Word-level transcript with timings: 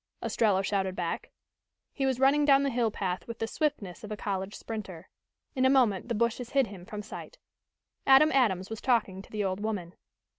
Ostrello 0.23 0.63
shouted 0.63 0.95
back. 0.95 1.29
He 1.93 2.07
was 2.07 2.19
running 2.19 2.43
down 2.43 2.63
the 2.63 2.71
hill 2.71 2.89
path 2.89 3.27
with 3.27 3.37
the 3.37 3.45
swiftness 3.45 4.03
of 4.03 4.11
a 4.11 4.17
college 4.17 4.55
sprinter. 4.55 5.09
In 5.55 5.63
a 5.63 5.69
moment 5.69 6.07
the 6.09 6.15
bushes 6.15 6.49
hid 6.49 6.65
him 6.65 6.85
from 6.87 7.03
sight. 7.03 7.37
Adam 8.07 8.31
Adams 8.31 8.71
was 8.71 8.81
talking 8.81 9.21
to 9.21 9.29
the 9.29 9.43
old 9.43 9.59
woman. 9.59 9.93